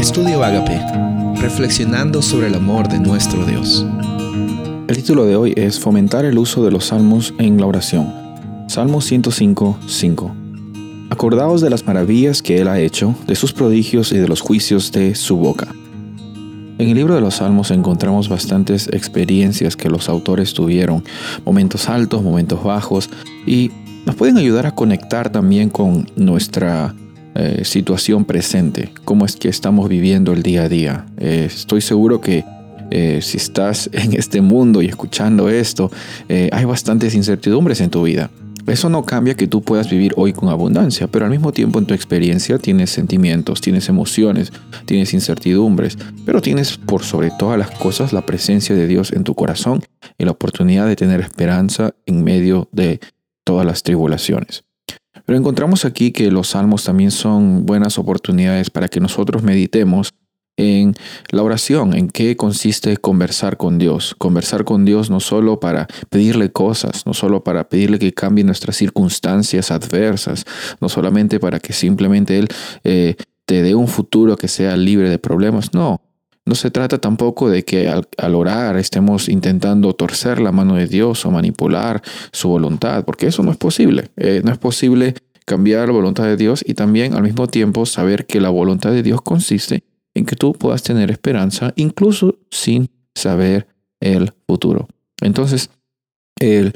Estudio 0.00 0.42
Agape, 0.42 0.80
reflexionando 1.42 2.22
sobre 2.22 2.46
el 2.46 2.54
amor 2.54 2.88
de 2.88 2.98
nuestro 2.98 3.44
Dios. 3.44 3.84
El 4.88 4.96
título 4.96 5.26
de 5.26 5.36
hoy 5.36 5.52
es 5.58 5.78
Fomentar 5.78 6.24
el 6.24 6.38
uso 6.38 6.64
de 6.64 6.70
los 6.70 6.86
salmos 6.86 7.34
en 7.38 7.60
la 7.60 7.66
oración. 7.66 8.10
Salmo 8.66 9.02
105, 9.02 9.78
5. 9.86 10.34
Acordaos 11.10 11.60
de 11.60 11.68
las 11.68 11.84
maravillas 11.84 12.40
que 12.40 12.62
Él 12.62 12.68
ha 12.68 12.80
hecho, 12.80 13.14
de 13.26 13.34
sus 13.34 13.52
prodigios 13.52 14.10
y 14.12 14.16
de 14.16 14.26
los 14.26 14.40
juicios 14.40 14.90
de 14.90 15.14
su 15.14 15.36
boca. 15.36 15.68
En 16.78 16.88
el 16.88 16.94
libro 16.94 17.14
de 17.14 17.20
los 17.20 17.34
Salmos 17.34 17.70
encontramos 17.70 18.30
bastantes 18.30 18.88
experiencias 18.94 19.76
que 19.76 19.90
los 19.90 20.08
autores 20.08 20.54
tuvieron, 20.54 21.04
momentos 21.44 21.90
altos, 21.90 22.22
momentos 22.22 22.64
bajos, 22.64 23.10
y 23.46 23.70
nos 24.06 24.16
pueden 24.16 24.38
ayudar 24.38 24.64
a 24.64 24.74
conectar 24.74 25.30
también 25.30 25.68
con 25.68 26.10
nuestra 26.16 26.94
eh, 27.34 27.62
situación 27.64 28.24
presente, 28.24 28.92
cómo 29.04 29.24
es 29.24 29.36
que 29.36 29.48
estamos 29.48 29.88
viviendo 29.88 30.32
el 30.32 30.42
día 30.42 30.64
a 30.64 30.68
día. 30.68 31.06
Eh, 31.16 31.44
estoy 31.46 31.80
seguro 31.80 32.20
que 32.20 32.44
eh, 32.90 33.20
si 33.22 33.36
estás 33.36 33.88
en 33.92 34.14
este 34.14 34.40
mundo 34.40 34.82
y 34.82 34.86
escuchando 34.86 35.48
esto, 35.48 35.90
hay 36.28 36.64
bastantes 36.64 37.14
incertidumbres 37.14 37.80
en 37.80 37.90
tu 37.90 38.02
vida. 38.02 38.30
Eso 38.66 38.88
no 38.88 39.04
cambia 39.04 39.34
que 39.34 39.46
tú 39.46 39.62
puedas 39.62 39.90
vivir 39.90 40.12
hoy 40.16 40.32
con 40.32 40.48
abundancia, 40.48 41.06
pero 41.06 41.24
al 41.24 41.30
mismo 41.30 41.52
tiempo 41.52 41.78
en 41.78 41.86
tu 41.86 41.94
experiencia 41.94 42.58
tienes 42.58 42.90
sentimientos, 42.90 43.60
tienes 43.60 43.88
emociones, 43.88 44.52
tienes 44.84 45.14
incertidumbres, 45.14 45.98
pero 46.26 46.40
tienes 46.42 46.76
por 46.76 47.02
sobre 47.02 47.30
todas 47.38 47.58
las 47.58 47.70
cosas 47.70 48.12
la 48.12 48.26
presencia 48.26 48.74
de 48.74 48.86
Dios 48.86 49.12
en 49.12 49.24
tu 49.24 49.34
corazón 49.34 49.82
y 50.18 50.24
la 50.24 50.32
oportunidad 50.32 50.86
de 50.86 50.96
tener 50.96 51.20
esperanza 51.20 51.94
en 52.06 52.22
medio 52.22 52.68
de 52.72 53.00
todas 53.44 53.66
las 53.66 53.82
tribulaciones. 53.82 54.64
Pero 55.30 55.38
encontramos 55.38 55.84
aquí 55.84 56.10
que 56.10 56.28
los 56.32 56.48
salmos 56.48 56.82
también 56.82 57.12
son 57.12 57.64
buenas 57.64 58.00
oportunidades 58.00 58.68
para 58.68 58.88
que 58.88 58.98
nosotros 58.98 59.44
meditemos 59.44 60.12
en 60.56 60.96
la 61.30 61.44
oración, 61.44 61.94
en 61.94 62.08
qué 62.08 62.36
consiste 62.36 62.96
conversar 62.96 63.56
con 63.56 63.78
Dios. 63.78 64.16
Conversar 64.18 64.64
con 64.64 64.84
Dios 64.84 65.08
no 65.08 65.20
solo 65.20 65.60
para 65.60 65.86
pedirle 66.08 66.50
cosas, 66.50 67.06
no 67.06 67.14
solo 67.14 67.44
para 67.44 67.68
pedirle 67.68 68.00
que 68.00 68.12
cambie 68.12 68.42
nuestras 68.42 68.74
circunstancias 68.74 69.70
adversas, 69.70 70.46
no 70.80 70.88
solamente 70.88 71.38
para 71.38 71.60
que 71.60 71.74
simplemente 71.74 72.36
Él 72.36 72.48
eh, 72.82 73.14
te 73.44 73.62
dé 73.62 73.76
un 73.76 73.86
futuro 73.86 74.36
que 74.36 74.48
sea 74.48 74.76
libre 74.76 75.08
de 75.10 75.20
problemas, 75.20 75.72
no. 75.72 76.02
No 76.50 76.56
se 76.56 76.72
trata 76.72 76.98
tampoco 76.98 77.48
de 77.48 77.64
que 77.64 77.86
al, 77.86 78.34
orar 78.34 78.76
estemos 78.76 79.28
intentando 79.28 79.94
torcer 79.94 80.40
la 80.40 80.50
mano 80.50 80.74
de 80.74 80.88
Dios 80.88 81.24
o 81.24 81.30
manipular 81.30 82.02
su 82.32 82.48
voluntad, 82.48 83.04
porque 83.04 83.28
eso 83.28 83.44
no 83.44 83.52
es 83.52 83.56
posible. 83.56 84.10
Eh, 84.16 84.40
no 84.44 84.50
es 84.50 84.58
posible 84.58 85.14
cambiar 85.46 85.86
la 85.86 85.94
voluntad 85.94 86.24
de 86.24 86.36
Dios 86.36 86.64
y 86.66 86.74
también 86.74 87.14
al 87.14 87.22
mismo 87.22 87.46
tiempo 87.46 87.86
saber 87.86 88.26
que 88.26 88.40
la 88.40 88.48
voluntad 88.48 88.90
de 88.90 89.04
Dios 89.04 89.22
consiste 89.22 89.84
en 90.12 90.26
que 90.26 90.34
tú 90.34 90.52
puedas 90.52 90.82
tener 90.82 91.12
esperanza 91.12 91.72
incluso 91.76 92.36
sin 92.50 92.90
saber 93.14 93.68
el 94.00 94.32
futuro. 94.48 94.88
Entonces, 95.20 95.70
el, 96.40 96.72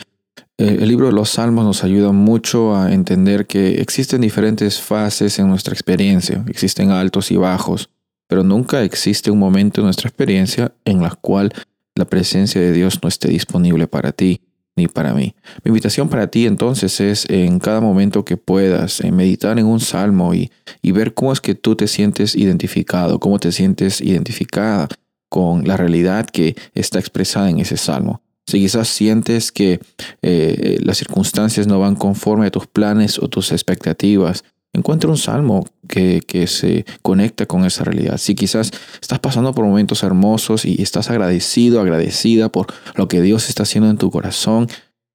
el, 0.56 0.86
libro 0.86 1.06
de 1.06 1.14
los 1.14 1.30
Salmos 1.30 1.64
nos 1.64 1.83
ayuda 1.83 2.12
mucho 2.12 2.77
a 2.77 2.92
entender 2.92 3.48
que 3.48 3.80
existen 3.80 4.20
diferentes 4.20 4.80
fases 4.80 5.36
en 5.41 5.48
nuestra 5.48 5.75
experiencia, 5.75 6.45
existen 6.47 6.92
altos 6.92 7.33
y 7.33 7.36
bajos, 7.36 7.91
pero 8.27 8.42
nunca 8.42 8.83
existe 8.83 9.30
un 9.30 9.39
momento 9.39 9.80
en 9.80 9.86
nuestra 9.86 10.08
experiencia 10.08 10.72
en 10.84 11.03
la 11.03 11.11
cual 11.11 11.53
la 11.94 12.05
presencia 12.05 12.61
de 12.61 12.72
Dios 12.72 12.98
no 13.03 13.08
esté 13.08 13.28
disponible 13.28 13.86
para 13.86 14.12
ti 14.12 14.41
ni 14.77 14.89
para 14.89 15.14
mí. 15.14 15.34
Mi 15.62 15.69
invitación 15.69 16.08
para 16.08 16.27
ti 16.27 16.47
entonces 16.47 17.00
es 17.00 17.30
en 17.30 17.61
cada 17.61 17.80
momento 17.80 18.25
que 18.25 18.36
puedas 18.36 19.02
meditar 19.05 19.58
en 19.58 19.67
un 19.67 19.78
salmo 19.78 20.34
y, 20.34 20.50
y 20.83 20.92
ver 20.92 21.14
cómo 21.14 21.33
es 21.33 21.41
que 21.41 21.55
tú 21.55 21.77
te 21.77 21.86
sientes 21.86 22.34
identificado, 22.34 23.20
cómo 23.20 23.39
te 23.39 23.52
sientes 23.52 24.00
identificada 24.00 24.89
con 25.28 25.67
la 25.67 25.77
realidad 25.77 26.27
que 26.27 26.56
está 26.75 26.98
expresada 26.98 27.50
en 27.50 27.61
ese 27.61 27.77
salmo. 27.77 28.22
Si 28.46 28.58
quizás 28.58 28.89
sientes 28.89 29.51
que 29.51 29.80
eh, 30.23 30.79
las 30.83 30.98
circunstancias 30.98 31.67
no 31.67 31.80
van 31.80 31.96
conforme 31.96 32.46
a 32.46 32.51
tus 32.51 32.67
planes 32.67 33.18
o 33.18 33.29
tus 33.29 33.52
expectativas, 33.52 34.45
Encuentra 34.74 35.08
un 35.08 35.17
salmo 35.17 35.64
que, 35.89 36.20
que, 36.27 36.46
se 36.46 36.85
conecta 37.01 37.46
con 37.46 37.64
esa 37.64 37.85
realidad. 37.85 38.18
Si 38.18 38.35
quizás 38.35 38.70
estás 39.01 39.20
pasando 39.20 39.55
por 39.55 39.64
momentos 39.64 40.02
hermosos 40.02 40.64
y 40.64 40.83
estás 40.83 41.11
agradecido, 41.11 41.80
agradecida 41.80 42.51
por 42.51 42.67
lo 42.96 43.08
que 43.08 43.23
Dios 43.23 43.48
está 43.48 43.63
haciendo 43.63 43.89
en 43.89 43.96
tu 43.96 44.11
corazón, 44.11 44.68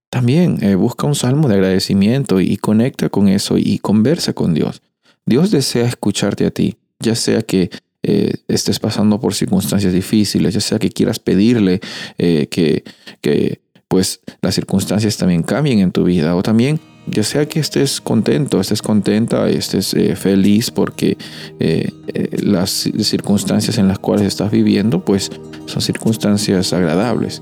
también 0.10 0.58
eh, 0.64 0.76
busca 0.76 1.06
un 1.06 1.16
salmo 1.16 1.48
de 1.48 1.56
agradecimiento 1.56 2.42
y, 2.42 2.58
conecta 2.58 3.10
con 3.10 3.28
eso 3.28 3.58
y 3.58 3.80
conversa 3.80 4.34
con 4.34 4.54
Dios. 4.54 4.82
Dios 5.26 5.52
desea 5.52 5.86
escucharte 5.88 6.46
a 6.46 6.52
ti, 6.52 6.78
ya 7.00 7.16
sea 7.16 7.42
que 7.44 7.70
eh, 8.02 8.34
estés 8.48 8.80
pasando 8.80 9.20
por 9.20 9.36
circunstancias 9.36 9.94
difíciles, 9.94 10.54
ya 10.54 10.62
sea 10.62 10.80
que 10.80 10.90
quieras 10.90 11.20
pedirle 11.20 11.80
eh, 12.18 12.48
que, 12.50 12.84
que 13.22 13.62
pues 13.88 14.22
las 14.42 14.56
circunstancias 14.56 15.18
también 15.18 15.44
cambien 15.44 15.80
en 15.80 15.92
tu 15.92 16.04
vida 16.04 16.36
o 16.36 16.42
también 16.42 16.80
ya 17.12 17.24
sea 17.24 17.48
que 17.48 17.60
estés 17.60 18.02
contento, 18.02 18.60
estés 18.60 18.82
contenta, 18.82 19.50
estés 19.50 19.94
eh, 19.94 20.16
feliz 20.16 20.72
porque 20.72 21.18
eh, 21.60 21.92
eh, 22.08 22.38
las 22.42 22.90
circunstancias 23.00 23.78
en 23.78 23.88
las 23.88 24.00
cuales 24.00 24.28
estás 24.28 24.52
viviendo, 24.52 25.04
pues 25.04 25.32
son 25.66 25.82
circunstancias 25.82 26.74
agradables. 26.74 27.42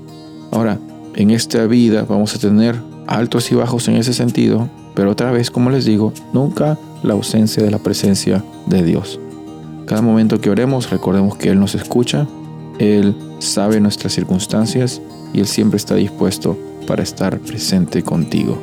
Ahora, 0.50 0.78
en 1.14 1.30
esta 1.30 1.66
vida 1.66 2.04
vamos 2.08 2.34
a 2.34 2.38
tener 2.38 2.76
altos 3.06 3.50
y 3.50 3.54
bajos 3.54 3.88
en 3.88 3.96
ese 3.96 4.12
sentido, 4.12 4.68
pero 4.94 5.10
otra 5.10 5.30
vez, 5.30 5.50
como 5.50 5.70
les 5.70 5.84
digo, 5.84 6.12
nunca 6.32 6.78
la 7.02 7.14
ausencia 7.14 7.62
de 7.62 7.70
la 7.70 7.78
presencia 7.78 8.44
de 8.66 8.82
Dios. 8.82 9.20
Cada 9.86 10.02
momento 10.02 10.40
que 10.40 10.50
oremos, 10.50 10.90
recordemos 10.90 11.36
que 11.36 11.48
Él 11.48 11.58
nos 11.58 11.74
escucha, 11.74 12.26
Él 12.78 13.16
sabe 13.38 13.80
nuestras 13.80 14.12
circunstancias 14.12 15.00
y 15.32 15.40
Él 15.40 15.46
siempre 15.46 15.78
está 15.78 15.94
dispuesto 15.94 16.58
para 16.86 17.02
estar 17.02 17.38
presente 17.38 18.02
contigo. 18.02 18.62